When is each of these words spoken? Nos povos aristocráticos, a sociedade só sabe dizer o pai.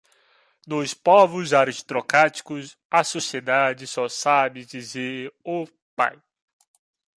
Nos 0.65 0.95
povos 0.95 1.53
aristocráticos, 1.53 2.75
a 2.89 3.03
sociedade 3.03 3.85
só 3.85 4.09
sabe 4.09 4.65
dizer 4.65 5.31
o 5.45 5.67
pai. 5.95 6.19